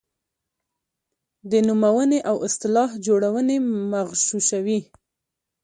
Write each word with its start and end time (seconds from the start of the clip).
د 1.51 1.53
نومونې 1.67 2.19
او 2.29 2.35
اصطلاح 2.47 2.89
جوړونې 3.05 3.57
مغشوشوي. 3.91 4.79